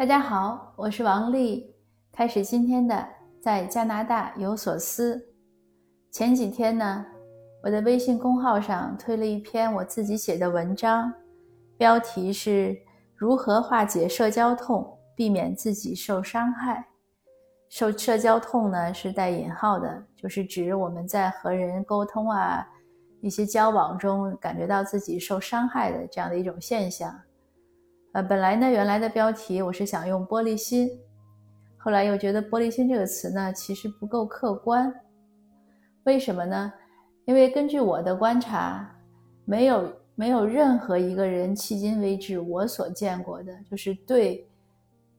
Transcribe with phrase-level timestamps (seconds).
[0.00, 1.76] 大家好，我是王丽。
[2.10, 3.06] 开始今天的
[3.38, 5.22] 在加拿大有所思。
[6.10, 7.04] 前几天呢，
[7.62, 11.12] 我的微信公号上推了一篇我自己写的文章，
[11.76, 12.74] 标题是
[13.14, 16.82] 如何化解社交痛，避免自己受伤害。
[17.68, 22.66] 受社交痛呢是带引号的，就是指我们在和人沟通啊、
[23.20, 27.14] 一些交往中感觉到自己受伤害的这样的一种现象。
[28.12, 30.90] 呃，本来呢，原来的标题我是想用“玻璃心”，
[31.78, 34.92] 后来又觉得“玻璃心”这个词呢，其实不够客观。
[36.02, 36.72] 为什么呢？
[37.24, 38.90] 因为根据我的观察，
[39.44, 44.44] 没有没有任何一个人迄今为止我所见过的，就是对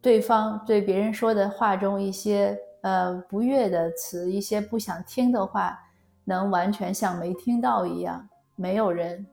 [0.01, 5.79] 对方对别人说的话中一些呃不悦的词，一些不想听的话，
[6.25, 9.25] 能完全像没听到一样，没有人。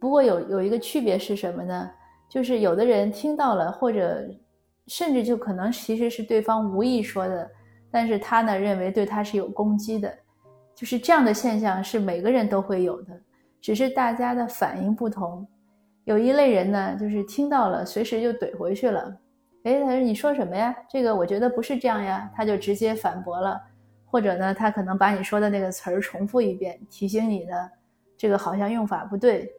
[0.00, 1.88] 不过有有一个区别是什么呢？
[2.30, 4.24] 就是有的人听到了，或者
[4.86, 7.50] 甚至就可能其实是对方无意说的，
[7.90, 10.16] 但是他呢认为对他是有攻击的，
[10.76, 13.20] 就是这样的现象是每个人都会有的，
[13.60, 15.44] 只是大家的反应不同。
[16.04, 19.12] 有一类人呢，就是听到了随时就怼回去了，
[19.64, 20.72] 哎，他说你说什么呀？
[20.88, 23.60] 这个我觉得不是这样呀，他就直接反驳了，
[24.06, 27.56] 或者呢，他可能把你说的那个词儿重复一遍，提醒你呢，
[28.16, 29.52] 这个好像用法不对。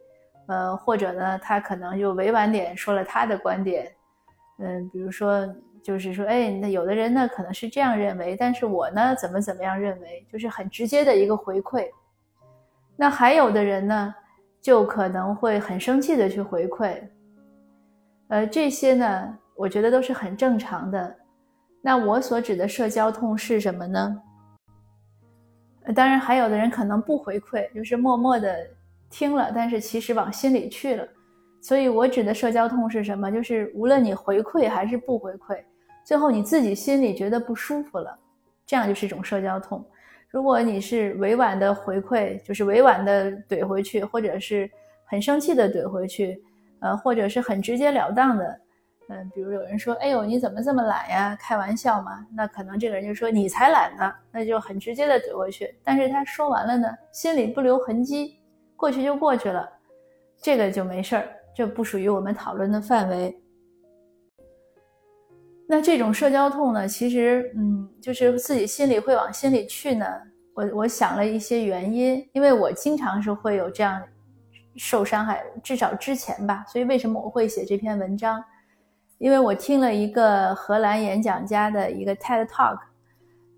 [0.52, 3.90] 呃，或者呢，他可能就委婉点说了他的观点，
[4.58, 5.48] 嗯，比如说，
[5.82, 11.88] 就是说，哎，那有的人呢可能是这样认为，但是我呢怎么怎么样认为，就是很直接的一个回馈。
[12.96, 14.14] 那还有的人呢，
[14.60, 17.02] 就可能会很生气的去回馈，
[18.28, 21.16] 呃，这些呢，我觉得都是很正常的。
[21.80, 24.22] 那我所指的社交痛是什么呢？
[25.94, 28.54] 当然，还有的人可能不回馈，就是默默的。
[29.12, 31.06] 听了，但是其实往心里去了，
[31.60, 33.30] 所以我指的社交痛是什么？
[33.30, 35.62] 就是无论你回馈还是不回馈，
[36.04, 38.18] 最后你自己心里觉得不舒服了，
[38.66, 39.84] 这样就是一种社交痛。
[40.30, 44.68] 如果你是委婉的回馈，就是委婉的怼回去，或者是
[45.04, 46.42] 很生气的怼回去，
[46.80, 48.60] 呃，或者是很直截了当的，
[49.10, 55.74] 嗯，比如有人说：“哎呦，你怎么这么懒呀？”开玩笑嘛，那可能这个人就说：“你才懒呢。”那就很直接的怼回去。
[55.84, 58.38] 但是他说完了呢，心里不留痕迹。
[58.82, 59.70] 过去就过去了，
[60.42, 63.40] 这个就没事儿，这不属于我们讨论的范围。
[65.68, 70.04] 那这种社交痛呢，其实，嗯，就是自己心里会往心里去呢。
[70.52, 74.02] 我我想了一些原因，因为我经常是会有这样
[74.74, 76.64] 受伤害，至少之前吧。
[76.66, 78.42] 所以为什么我会写这篇文章？
[79.18, 82.80] 因为我听了一个荷兰演讲家的一个 TED Talk，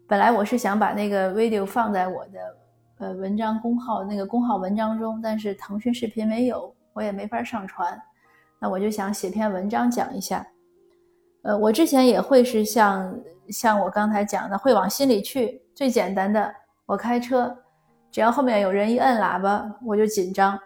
[0.07, 2.59] 本来我是想把那个 video 放在我的。
[2.99, 8.01] 呃，文章公号那个公号文章中，但是腾讯视频没有，我也没法上传。
[8.61, 10.47] 那我就想写篇文章讲一下。
[11.43, 13.19] 呃，我之前也会是像
[13.49, 15.61] 像我刚才讲的，会往心里去。
[15.75, 16.55] 最简单的，
[16.87, 17.55] 我开车，
[18.13, 20.57] 只要后面有人一摁喇叭，我就紧张。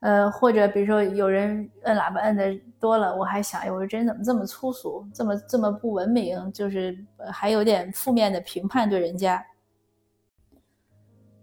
[0.00, 6.96] 呃，或者比如说有人摁喇叭摁的多了，我还想，哎，我说这人怎么这么粗俗，这么这么不文明，就是
[7.32, 9.44] 还有点负面的评判对人家。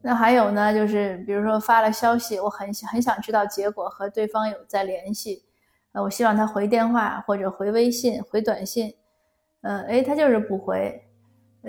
[0.08, 5.44] 那还有呢，就是比如说发了消息，我很很想知道结果，和对方有在联系，
[5.94, 8.94] 呃，我希望他回电话或者回微信、回短信，
[9.62, 11.04] 嗯，哎，他就是不回，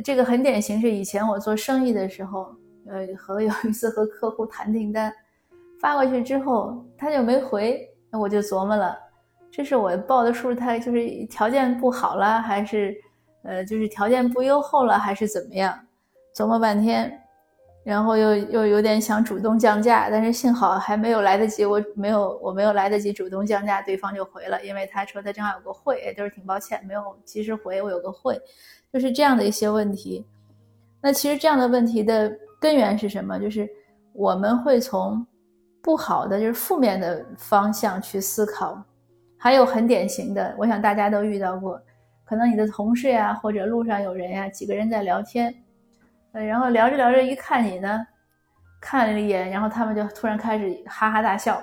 [0.04, 2.54] 这个很典型，是以前我做生意的时候，
[2.86, 5.10] 呃，和 有一次和客户谈订单，
[5.80, 8.98] 发过去之后他就没回，那我就琢磨了，
[9.50, 12.94] 这是我报的数，他就是条件不好了，还是
[13.44, 15.74] 呃，就是条件不优厚了，还是怎么样？
[16.34, 17.22] 琢磨半天。
[17.86, 28.36] 然后又又有点想主动降价，但是幸好还没有来得及，我没有我没有来得及主动降价，对方就回了，因为他说他正好有个会，就是挺抱歉没有及时回，我有个会，
[28.92, 30.26] 就是这样的一些问题。
[31.00, 33.38] 那其实这样的问题的根源是什么？
[33.38, 33.68] 就是
[34.12, 35.24] 我们会从
[35.80, 38.82] 不好的，就是负面的方向去思考。
[39.38, 41.80] 还有很典型的，我想大家都遇到过，
[42.24, 45.54] 可能你的同事呀，或者路上有人呀，几个人在聊天。
[46.44, 48.06] 然后聊着聊着，一看你呢，
[48.80, 51.62] 看了一眼，然后他们就突然开始哈哈大笑。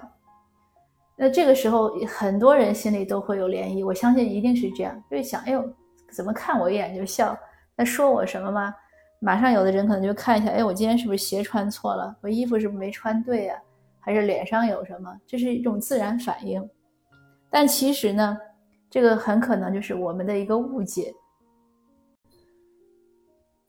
[1.16, 3.86] 那这个时候，很多人心里都会有涟漪。
[3.86, 5.64] 我相信一定是这样，就想：哎呦，
[6.12, 7.38] 怎么看我一眼就笑？
[7.78, 8.74] 在说我什么吗？
[9.20, 12.16] 马上有的人可能就看一下：哎，我今天是不是鞋穿错了？
[12.22, 13.56] 我衣服是不是没穿对呀？
[14.00, 15.16] 还是脸上有什么？
[15.28, 16.68] 这是一种自然反应。
[17.50, 18.38] 但其实呢，
[18.90, 21.14] 这个很可能就是我们的一个误解。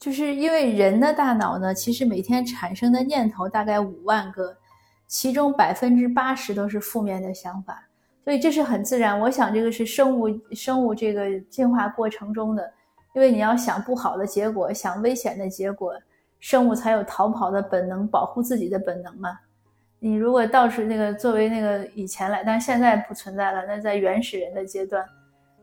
[0.05, 4.55] 就是因为人的大脑呢，其实每天产生的念头大概五万个，
[5.07, 7.83] 其中百分之八十都是负面的想法，
[8.23, 9.19] 所以这是很自然。
[9.19, 12.71] 我想这个是生物生物这个进化过程中的，
[13.15, 15.95] 因为你要想不好的结果，想危险的结果，
[16.39, 19.39] 生物才有逃跑的本能，保护自己的本能嘛。
[20.01, 23.65] 你如果倒是那个作为那个以前来，但现在不存在了。
[23.65, 25.03] 那在原始人的阶段，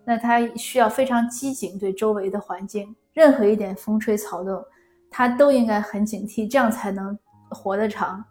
[0.06, 4.64] 那它需要非常机警对周围的环境，任何一点风吹草动，
[5.10, 7.18] 它都应该很警惕，这样才能
[7.50, 8.24] 活得长。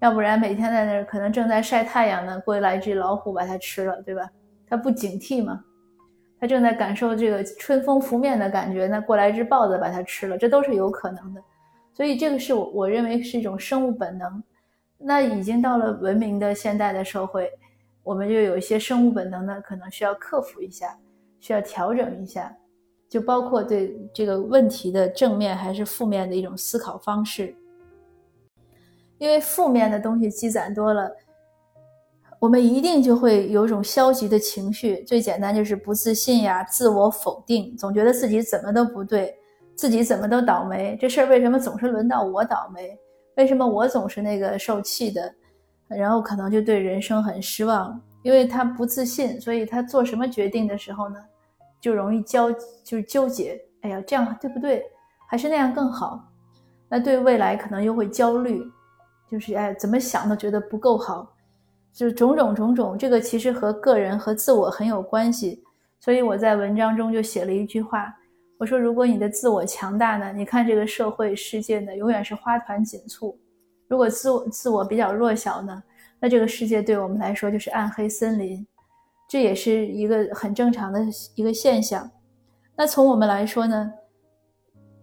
[0.00, 4.28] 要不然每天在那儿可能正在晒太阳呢，过来一只老虎把它吃了，对吧？
[4.68, 5.62] 它不警惕嘛，
[6.40, 11.40] 它正在感受这个春风拂面的感觉，那过来一只豹子把它吃了，这都是有可能的。
[11.94, 14.42] 所以这个是我我认为是一种生物本能。
[15.04, 17.50] 那已经到了文明的现代的社会，
[18.02, 20.96] 我们就有一些生物本能呢，可能需要克服一下，
[21.42, 22.56] 需要调整一下，
[23.10, 27.54] 就包括对这个问题的正面还是负面的一种思考方式。
[29.18, 31.10] 因为负面的东西积攒多了，
[32.38, 35.02] 我们一定就会有种消极的情绪。
[35.02, 39.36] 最简单就是不自信呀，自我否定，总觉得自己怎么都不对，
[39.76, 40.96] 自己怎么都倒霉。
[41.00, 42.98] 这事儿为什么总是轮到我倒霉？
[43.36, 45.34] 为什么我总是那个受气的？
[45.88, 51.16] 然后可能就对人生很失望，因为他不自信，所以他做什么决定的时候呢，
[51.82, 52.50] 就容易焦，
[52.82, 53.60] 就是纠结。
[53.82, 54.82] 哎呀，这样对不对？
[55.28, 56.26] 还是那样更好？
[56.88, 58.62] 那对未来可能又会焦虑。
[59.28, 61.34] 就是哎，怎么想都觉得不够好，
[61.92, 65.64] 就是种种种种，这个其实和个人和自我很有关系。
[66.00, 68.14] 所以我在文章中就写了一句话，
[68.58, 73.34] 我说：如果你的自我强大呢，你看这个社会世界呢，永远是花团锦簇；
[73.88, 75.82] 如果自我自我比较弱小呢，
[76.20, 78.66] 那这个世界对我们来说就是暗黑森林，
[79.32, 81.00] 这也是一个很正常的
[81.34, 82.10] 一个现象。
[82.76, 83.90] 那从我们来说呢，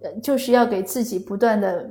[0.04, 1.90] 呃，就是要给自己不断的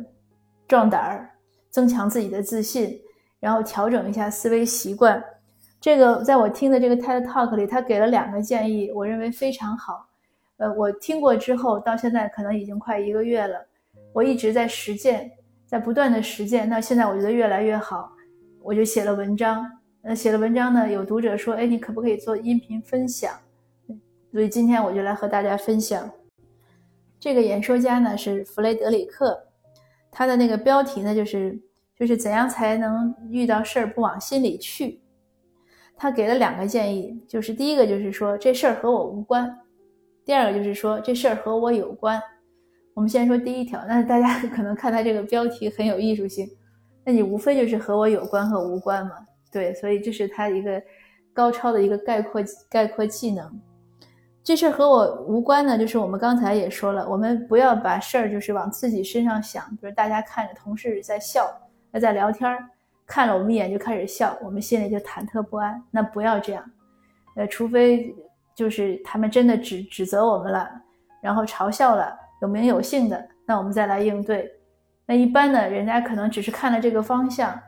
[0.69, 1.31] 壮胆儿。
[1.71, 2.99] 增强自己的自信，
[3.41, 5.23] 然后调整一下思维习惯。
[5.81, 10.09] 这个在我听的这个 TED Talk 里，他给了两个建议，我认为非常好。
[10.59, 13.67] 呃，我听过之后，到现在可能已经快一个月了，
[14.13, 15.31] 我一直在实践，
[15.67, 16.69] 在不断的实践。
[16.69, 18.11] 那现在我觉得越来越好，
[18.63, 19.71] 我就写了文章。
[20.09, 23.31] 呃，写了文章呢，有读者说：“哎，你可不可以做音频分享？”
[24.33, 26.11] 所以今天我就来和大家分享。
[27.21, 29.39] 这个演说家呢是弗雷德里克。
[30.11, 31.61] 他的那个标题呢，就是
[31.95, 35.03] 就是怎样才能遇到事儿不往心里去？
[35.95, 39.55] 他给了两个建议，就是第一个就是说这事儿和我无关，
[40.25, 42.19] 第二个就是说这事儿和我有关。
[42.95, 46.49] 我们先说第一条，那大家 可能看他这个标题很有艺术性，
[47.05, 49.13] 那你无非就是和我有关和无关嘛，
[49.51, 50.83] 对，所以这是他一个
[51.33, 53.61] 高超的一个概括概括技能。
[54.43, 59.69] 这事儿和我无关呢，就是我们刚才也说了，我们不要把事儿就是往自己身上想。
[59.77, 61.47] 比如大家看着同事在笑，
[61.91, 62.57] 那在聊天，
[63.07, 65.83] 看了我们一眼就开始笑，我们心里就忐忑不安。
[65.91, 66.65] 那不要这样，
[67.37, 68.15] 呃，除非
[68.55, 70.71] 就是他们真的指指责我们了，
[71.21, 74.51] 然后嘲笑了，有名有姓的，那我们再来应对。
[75.05, 77.59] 那一般呢，人家可能只是看了这个方向，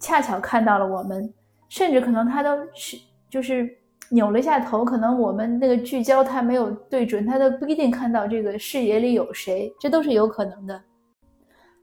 [0.00, 1.32] 恰巧看到了我们，
[1.68, 2.96] 甚至可能他都是
[3.28, 3.76] 就是。
[4.12, 10.82] 扭了一下头，可能我们那个聚焦他没有对准，他都不一定看到这个视野里有谁，这都是有可能的。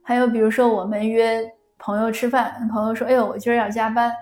[0.03, 1.49] 还有比如说，我们约
[1.79, 4.13] 朋友吃饭，朋友说：“哎呦，我今儿要加班。”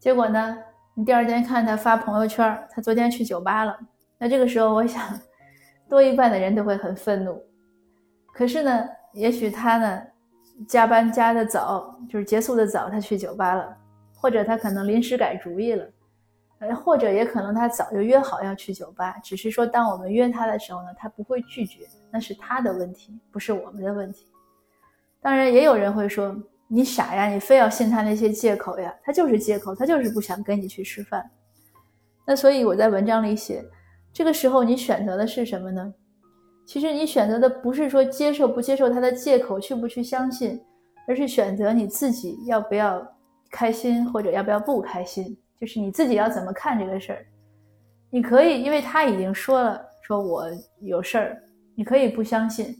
[0.00, 0.58] 结果呢，
[0.94, 3.78] 你第二天看他发朋友圈，他昨天去酒吧了。
[4.18, 5.00] 那这个时候，我想，
[5.88, 7.40] 多一半的人都会很愤怒。
[8.32, 10.02] 可是呢，也许他呢，
[10.66, 13.76] 加班加的早，就是结束的早，他去酒吧了，
[14.14, 15.86] 或者他可能临时改主意了。
[16.58, 24.26] 呃，或者也可能他早就约好要去酒吧，只是说当我们约他的时候呢，他不会拒绝，那是他的问题，不是我们的问题。
[25.20, 26.34] 当然，也有人会说
[26.66, 31.30] 你傻呀，你非要信他那些借口呀，他就是借口，他就是不想跟你去吃饭。
[32.24, 33.62] 那所以我在文章里写，
[34.10, 35.92] 这个时候你选择的是什么呢？
[36.66, 40.60] 其实你选择的不是说接受不接受他的借口，去不去相信，
[41.06, 43.06] 而是选择你自己要不要
[43.50, 45.34] 开心，或者要不要不开心。
[45.58, 47.24] 就是你自己要怎么看这个事儿，
[48.10, 50.44] 你可以，因为他已经说了，说我
[50.80, 51.42] 有事儿，
[51.74, 52.76] 你可以不相信，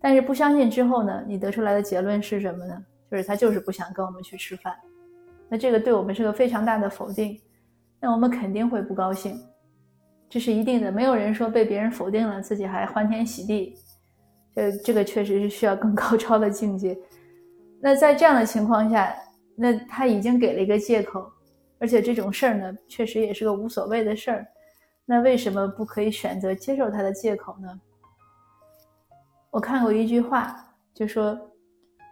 [0.00, 2.84] 但是不相信之后呢，你得出来的结论是什么呢？
[3.08, 4.74] 就是他就是不想跟我们去吃饭，
[5.48, 7.40] 那这个对我们是个非常大的否定，
[8.00, 9.40] 那我们肯定会不高兴，
[10.28, 10.90] 这是一定的。
[10.90, 13.74] 没有人说被别人否定了，自己还欢天喜地，
[14.54, 16.96] 呃，这个确实是需要更高 超的境界。
[17.80, 19.14] 那在这样的情况下，
[19.54, 21.30] 那他已经给了一个借口。
[21.78, 24.46] 而且这种事儿呢，确实也是个无所谓的事儿。
[25.04, 27.68] 那为什么不可以选择接受他的借口呢？
[29.50, 30.56] 我看过一句话，
[30.94, 31.38] 就说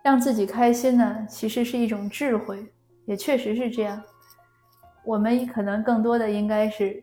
[0.03, 2.63] 让自己开心呢，其实是一种智慧，
[3.07, 4.03] 也确实是这样。
[5.03, 7.03] 我们可能更多的应该是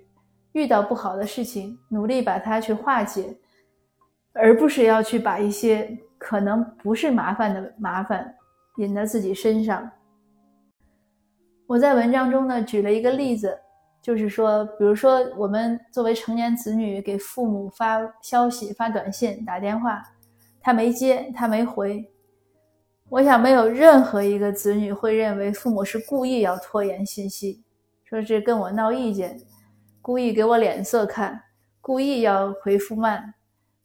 [0.53, 3.35] 遇到不好的事情，努力把它去化解，
[4.33, 8.35] 而不是要去把一些可能不是麻烦的麻烦
[8.77, 9.89] 引到自己身上。
[11.67, 13.57] 我在文章中呢举了一个例子，
[14.01, 20.03] 就是说，比如说我们作为成年子女给父母发消息、发短信、打电话，
[20.59, 22.05] 他没接，他没回。
[23.09, 27.63] 我想，没有任何一个子女会认为父母是故意要拖延信息，
[28.03, 29.37] 说是跟我闹意见，
[30.01, 31.41] 故意给我脸色看，
[31.79, 33.33] 故意要回复慢，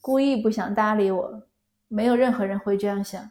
[0.01, 1.43] 故意不想搭理我。
[1.89, 3.31] 没有任何人会这样想。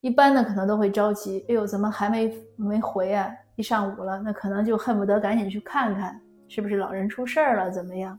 [0.00, 3.30] 一般的可能都会着急，哎呦，怎么还没没回啊？
[3.56, 8.18] 一上午了，那可能就恨不得赶紧去看看，是不是老人出事儿了，怎么样？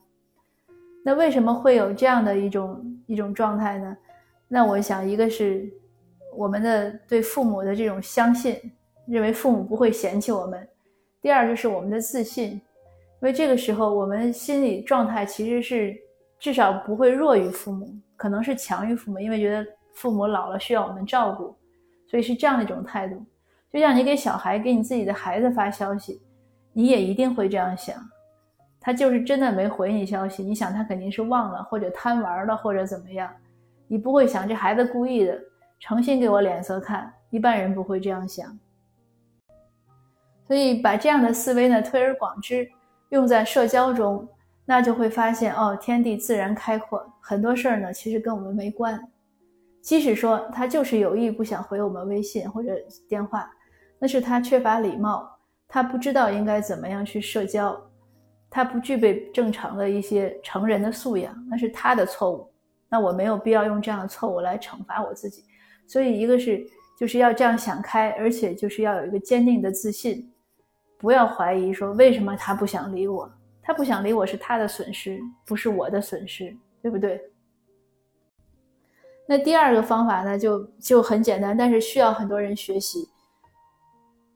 [1.04, 3.98] 那为什么会有这样的一种一种状态呢？
[4.48, 5.72] 那我想，一个是。
[6.38, 8.60] 我们的对父母的这种相信，
[9.08, 10.60] 认为父母不会嫌弃我们；
[11.22, 12.62] 第二就是我们的自信，
[13.26, 15.98] 因为这个时候我们心理状态其实是
[16.38, 19.66] 至少不会弱于父母，可能是强于父母，因为觉得
[19.96, 21.58] 父母老了需要我们照顾，
[22.08, 23.26] 所以是这样的一种态度。
[23.74, 26.22] 就像你给小孩给你自己的孩子发消息，
[26.72, 27.96] 你也一定会这样想，
[28.80, 33.28] 他就是真的没回你消息，你想他肯定是忘了或者贪玩了或者怎么样，
[33.88, 35.36] 你不会想这孩子故意的。
[35.80, 38.56] 诚心给我脸色看，一般人不会这样想。
[40.46, 42.70] 所以把这样的思维呢推而广之，
[43.10, 44.28] 用在社交中，
[44.66, 49.00] 那就会发现哦，天地自然开阔，很多事儿呢其实跟我们没关。
[49.82, 52.76] 即使说他就是有意不想回我们微信或者
[53.08, 53.50] 电话，
[54.00, 55.30] 那是他缺乏礼貌，
[55.68, 57.80] 他不知道应该怎么样去社交，
[58.50, 62.52] 他不具备正常的一些成人的素养，那是他的错误。
[62.90, 65.44] 那我没有必要用这样的错误来惩罚我自己。
[65.86, 66.66] 所以，一个是
[67.00, 70.32] 就是要这样想开，而且就是要有一个坚定的自信，
[70.98, 77.22] 不要怀疑说为什么他不想理我，他不想理我是他的损失，不是我的损失，对不对？
[79.28, 83.10] 那第二个方法呢，就就很简单，但是需要很多人学习。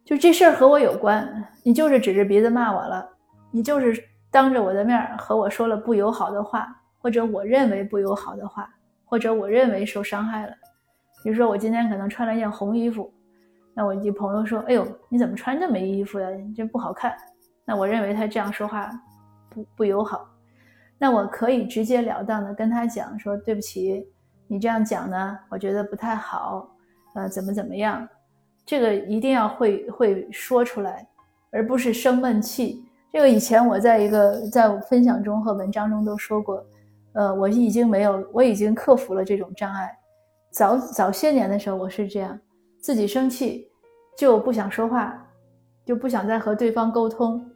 [0.04, 3.08] 就这事儿和我有关，你就是指着鼻子骂我了，
[3.52, 8.68] 你就是当着我的面和我说了不友好的话，或者我认为不友好的话，
[9.06, 10.54] 或者我认为受伤害了。
[11.24, 13.14] 比如说我今天可能穿了一件红衣服，
[13.80, 16.28] 那我一朋友说：“哎呦，你怎么穿这么衣服呀？
[16.54, 17.16] 这不好看。”
[17.64, 18.92] 那我认为他这样说话
[19.50, 20.30] 不不友好，
[20.98, 24.06] 那我可以直截了当的跟他讲说：“对不起，
[24.50, 26.70] 你这样讲呢，我觉得不太好。
[27.16, 28.06] 呃，怎么怎么样？
[28.66, 31.08] 这个一定要会会说出来，
[31.50, 32.84] 而不是生闷气。
[33.14, 36.62] 这个以前我在一个在分享中和文章中都说过，
[37.14, 39.90] 呃，我已经没有，我已经克服了这种障碍。”
[40.52, 42.38] 早早些年的时候，我是这样，
[42.82, 43.69] 自己生气
[44.20, 45.18] 就不想说话，
[45.86, 47.50] 就不想再和对方沟通。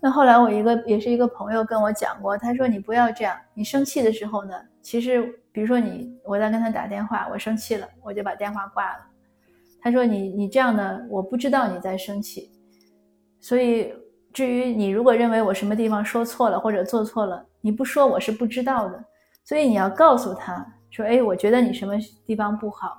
[0.00, 8.98] 那后来我一个也是一个朋友跟我讲过，他说你不要这样，你生气的时候呢，其实比如说你我在跟他打电话，我生气了，我就把电话挂了。
[9.80, 12.50] 他说你你这样呢，我不知道你在生气，
[13.40, 13.94] 所以
[14.32, 19.04] 至于你如果认为我什么地方说错了或者做错了，你不说我是不知道的，
[19.44, 20.66] 所以你要告诉他。
[20.90, 21.94] 说哎，我觉得你什么
[22.26, 22.98] 地方不好，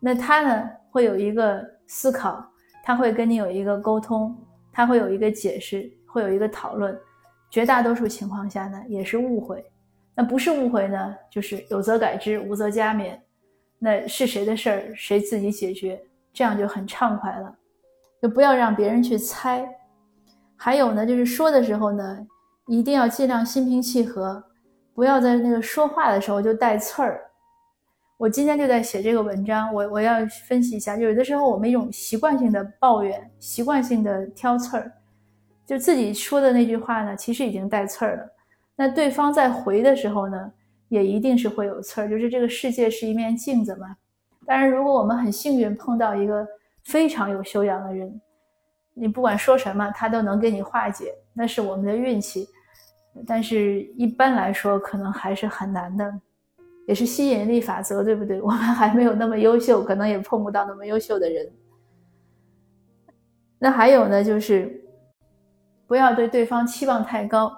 [0.00, 1.62] 那他呢会有一个
[1.94, 2.42] 思考，
[2.82, 4.34] 他会跟你有一个沟通，
[4.72, 6.98] 他会有一个解释，会有一个讨论。
[7.50, 9.62] 绝大多数情况下呢，也是误会。
[10.14, 13.18] 那不是误会呢，就是有则改之，无则加勉。
[13.78, 17.54] 那是谁的事儿，谁自己解决，这样就很畅快了。
[18.22, 19.68] 就不要让别人去猜。
[20.56, 22.26] 还有呢，就是说的时候呢，
[22.68, 24.42] 一定要尽量心平气和。
[24.94, 27.20] 不要在那个说话的时候就带刺儿。
[28.22, 34.92] 我今天就在写这个文章，我我要分析一下，就有的时候我们一种习惯性的抱怨，习惯性的挑刺儿，
[35.66, 38.32] 就自己说的那句话呢，其实已经带刺儿了。
[38.76, 40.52] 那对方在回的时候呢，
[40.86, 42.08] 也一定是会有刺儿。
[42.08, 43.96] 就是这个世界是一面镜子嘛。
[44.46, 46.46] 当然，如果我们很幸运碰到一个
[46.84, 48.20] 非常有修养的人，
[48.94, 52.46] 你不管说什么，他都能给你化解，那是我们的运气。
[53.26, 56.14] 但是，一般来说，可能还是很难的，
[56.86, 58.40] 也是吸引力法则，对不对？
[58.42, 61.50] 我们还没有那么优秀，可能也碰不到那么优秀的人。
[63.58, 64.84] 那还有呢，就是
[65.86, 67.52] 不要对对方期望太高。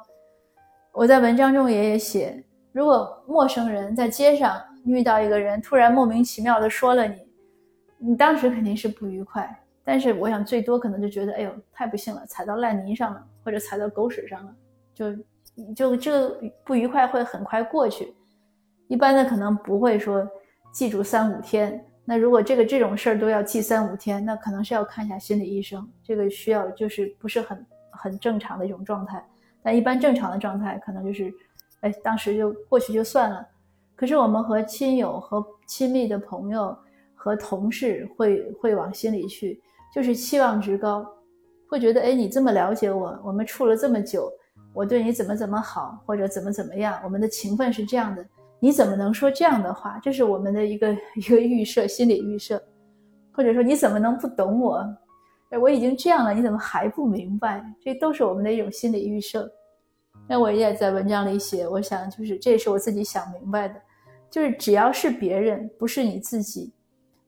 [0.92, 7.16] 我在文章中也写，如果陌生人在街上遇到一个人，突然莫名其妙的说了你，
[7.98, 9.48] 你当时肯定是不愉快。
[9.82, 14.54] 但是，我想最多可能就觉得，哎呦，太不幸了，踩到烂泥上了，或者踩到狗屎上了，
[14.94, 15.14] 就。
[15.76, 16.30] 就这
[16.64, 18.12] 不愉快会很快过去，
[18.88, 20.26] 一般的可能不会说
[20.72, 21.84] 记住三五天。
[22.04, 25.88] 那如果这个这种事儿都要记三五天，那可能是要看一下心理医生。
[26.02, 29.24] 这个需要就是不是很很正常的一种状态。
[29.62, 31.32] 但一般正常的状态可能就是，
[31.80, 33.46] 哎，当时就过去就算了。
[33.96, 36.76] 可是我们和亲友、和亲密的朋友、
[37.14, 39.58] 和同事会会往心里去，
[39.94, 41.06] 就是期望值高，
[41.70, 44.30] 会觉得哎，你这么了解我，我们处了这么久，
[44.74, 48.26] 我对你怎么怎么好，或者怎么怎么样，我们的情分是这样的，
[48.64, 50.00] 你怎么能说这样的话？
[50.02, 52.58] 这是我们的一个一个预设，心理预设，
[53.30, 54.82] 或者说你怎么能不懂我？
[55.60, 57.62] 我已经这样了，你怎么还不明白？
[57.78, 59.46] 这都是我们的一种心理预设。
[60.26, 63.74] 那我也在文章里写，我想就是这也是我自己想明白的，
[64.30, 66.72] 就是只要是别人，不是你自己，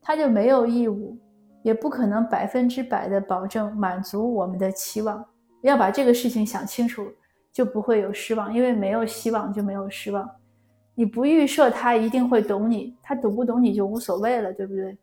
[0.00, 1.18] 他就没有义务，
[1.62, 5.22] 也不可能百分之百的保证满足我们的期望。
[5.60, 7.06] 要把这个事情想清楚，
[7.52, 10.26] 就不会有失望，因为没有希望就没有失望。
[10.96, 14.98] 你不预设他一定会懂你，他懂不懂你就无所谓了，对不对？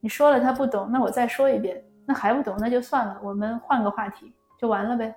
[0.00, 1.82] 你说了他不懂，那我再说一遍。
[2.04, 5.14] 那还不懂，那就算了，我们换个话题就完了呗。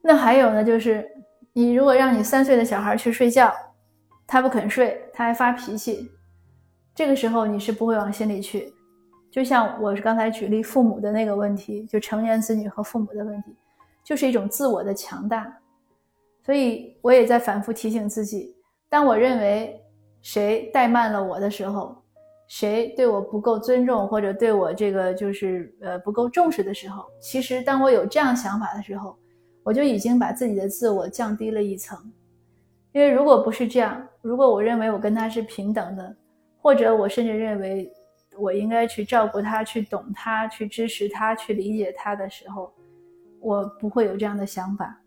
[0.00, 1.08] 那还有呢，就是
[1.52, 3.52] 你如果让你三岁的小孩去睡觉，
[4.26, 6.08] 他不肯睡，他还发脾气，
[6.94, 8.72] 这个时候你是不会往心里去。
[9.30, 13.56] 就像我刚才举例父母的那个问题，就成年子女和父母的问题，
[14.04, 15.52] 就是一种自我的强大。
[16.48, 18.56] 所以我也在反复提醒自己，
[18.88, 19.78] 当我认为
[20.22, 21.94] 谁怠慢了我的时候。
[22.46, 29.14] 谁对我不够尊重，或者对我这个就是呃不够重视的时候，其实当我有这样想法的时候，
[29.62, 31.98] 我就已经把自己的自我降低了一层。
[32.92, 36.16] 因为如果不是这样，如果我认为我跟他是平等的，
[36.62, 37.92] 或者我甚至认为
[38.38, 42.72] 我应该去照顾他、去懂他、去支持他、去理解他的时候，
[43.40, 44.98] 我不会有这样的想法。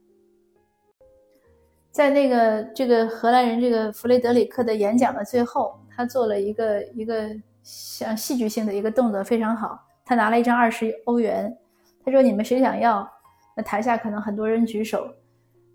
[1.92, 5.78] 在那个这个荷兰人这个弗雷德里克的演讲的最后。
[5.94, 7.30] 他做了一个一个
[7.64, 9.78] 像戏剧性的一个动作，非常好。
[10.06, 11.56] 他拿了一张二十欧元，
[12.04, 13.08] 他说：“你们谁想要？”
[13.56, 15.14] 那台下可能很多人举手。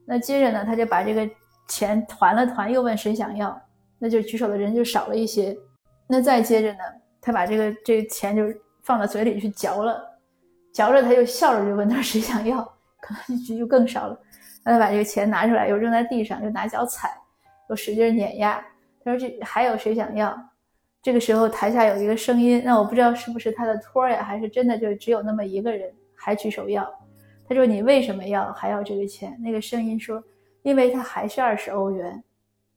[0.06, 1.28] 那接着呢，他就把这个
[1.68, 3.56] 钱团了团，又问谁想要，
[3.98, 5.54] 那就举手的人就少了一些。
[6.08, 6.78] 那再接着呢，
[7.20, 8.42] 他把这个这个钱就
[8.82, 10.02] 放到嘴里去嚼了，
[10.72, 12.64] 嚼着他又笑着就问他谁想要，
[13.00, 14.18] 可能就就更少了。
[14.66, 17.16] 那他把这个钱拿出来，又扔在地上，又拿脚踩，
[17.70, 18.60] 又使劲碾压。
[19.04, 20.36] 他说：“这还有谁想要？”
[21.00, 26.84] 这个时候，台下有一个声音，那我不知道是不是他的托呀，还是真的就只有那么一个人还举手要。
[27.48, 30.20] 他说：“你为什么要还要这个钱？”那个声音说
[30.64, 32.20] ：“因为他还是二十欧元。”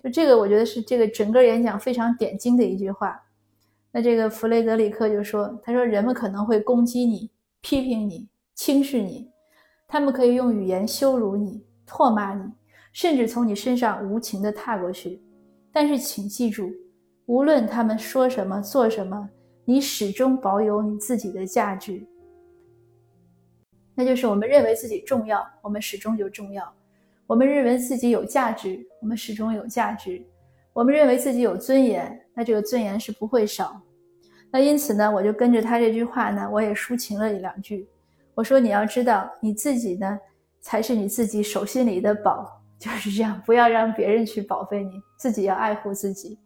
[0.03, 3.19] 就这个，我觉得是这个整个演讲非常点睛的一句话。
[3.91, 9.31] 那这个弗雷德里克就说：“他说人们可能会攻击你、批评你、轻视你，
[9.87, 12.43] 他们可以用语言羞辱你、唾骂你，
[12.93, 15.21] 甚至从你身上无情地踏过去。”
[15.73, 16.69] 但是，请记住，
[17.25, 19.29] 无论他们说什么、做什么，
[19.65, 22.01] 你始终保有你自己的价值。
[23.95, 26.63] 那就是我们认为自己重要，我们始终就重要；
[27.27, 30.21] 我们认为自己有价值，我们始终有价值；
[30.73, 33.81] 我们认为自己有尊严，那这个尊严是不会少。
[34.51, 37.87] 那因此呢，我就跟着他这句话呢，我也抒情了一两句。
[38.33, 40.17] 我说：“你要知道，你自己呢，
[40.61, 46.39] 才是你自己手心里的宝。”就是这样，不要让别人去保费你，自己要爱护自己。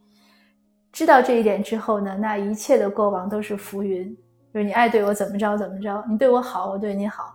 [0.91, 4.15] 知道这一点之后呢，那一切的过往都是浮云。
[4.51, 7.25] 就是你爱对我怎么着怎么着，你对我好，我对你好；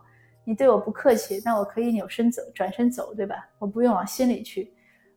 [0.44, 3.36] 你对我不客气，那我可以扭身走，转身走，对吧？
[3.60, 4.72] 我不用往心里去。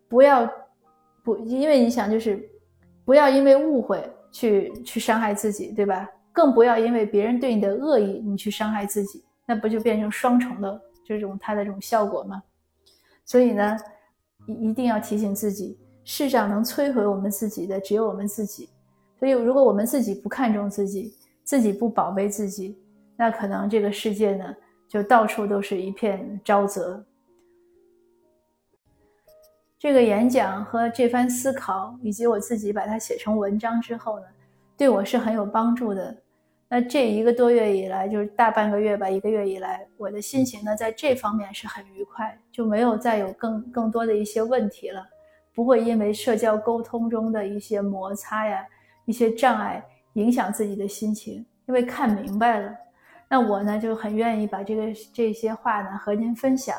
[0.08, 0.48] 不要
[1.24, 2.40] 不，因为你想，就是
[3.04, 6.08] 不要因为误会去去伤害自己，对吧？
[6.32, 10.82] 更不要因为别人对你的恶意，你去伤害自己，那不就变成双重的
[11.16, 12.42] 这种它的这种效果吗？
[13.26, 13.78] 所以呢，
[14.46, 18.70] 一一定要提醒自己，世上能摧毁我们自己的只有我们自己。
[19.20, 22.78] 所以，如果我们自己不看重自己，自己不宝贝自己，
[23.16, 24.56] 那可能这个世界呢，
[24.88, 27.06] 就到处都是一片沼泽。
[29.78, 34.26] 这个演讲和这番思考，以及我自己把它写成文章之后呢，
[34.76, 36.16] 对我是很有帮助的。
[36.74, 45.06] 那这一个多月以来，就是大半个月吧，一个月以来，我的心情呢，在这方面是很愉快，就没有再有更更多的一些问题了，
[45.54, 48.66] 不会因为社交沟通中的一些摩擦呀、
[49.04, 52.74] 一些障碍影响自己的心情，因为看明白了。
[53.28, 56.78] 那我呢，就很愿意把这个这些话呢和您分享，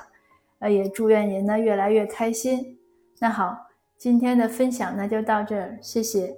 [0.61, 2.79] 呃，也祝愿您呢越来越开心。
[3.19, 3.59] 那好，
[3.99, 6.35] 今天的分享呢就到这儿，谢谢。